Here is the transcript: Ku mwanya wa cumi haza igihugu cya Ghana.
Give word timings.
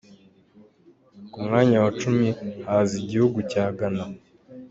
Ku 1.31 1.37
mwanya 1.45 1.77
wa 1.85 1.91
cumi 1.99 2.27
haza 2.67 2.93
igihugu 3.01 3.39
cya 3.51 3.63
Ghana. 3.77 4.05